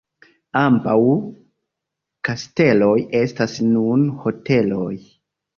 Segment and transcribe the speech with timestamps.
[0.61, 0.95] Ambaŭ
[2.29, 4.93] kasteloj estas nun hoteloj.